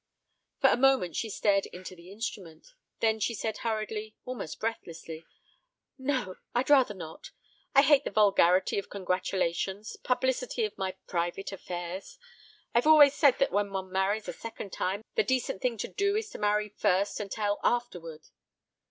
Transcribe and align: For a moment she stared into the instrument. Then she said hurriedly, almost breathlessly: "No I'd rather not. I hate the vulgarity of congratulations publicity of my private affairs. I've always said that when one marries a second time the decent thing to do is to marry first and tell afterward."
For 0.61 0.71
a 0.71 0.77
moment 0.77 1.15
she 1.15 1.29
stared 1.29 1.67
into 1.67 1.95
the 1.95 2.11
instrument. 2.11 2.69
Then 3.01 3.19
she 3.19 3.35
said 3.35 3.59
hurriedly, 3.59 4.15
almost 4.25 4.59
breathlessly: 4.59 5.27
"No 5.95 6.37
I'd 6.55 6.71
rather 6.71 6.95
not. 6.95 7.29
I 7.75 7.83
hate 7.83 8.03
the 8.03 8.09
vulgarity 8.09 8.79
of 8.79 8.89
congratulations 8.89 9.97
publicity 9.97 10.65
of 10.65 10.75
my 10.75 10.93
private 11.05 11.51
affairs. 11.51 12.17
I've 12.73 12.87
always 12.87 13.13
said 13.13 13.37
that 13.37 13.51
when 13.51 13.71
one 13.71 13.91
marries 13.91 14.27
a 14.27 14.33
second 14.33 14.73
time 14.73 15.03
the 15.13 15.21
decent 15.23 15.61
thing 15.61 15.77
to 15.77 15.87
do 15.87 16.15
is 16.15 16.31
to 16.31 16.39
marry 16.39 16.69
first 16.69 17.19
and 17.19 17.31
tell 17.31 17.59
afterward." 17.63 18.21